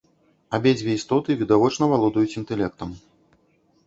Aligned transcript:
Абедзве 0.57 0.95
істоты 0.99 1.35
відавочна 1.41 1.89
валодаюць 1.91 2.37
інтэлектам. 2.41 2.97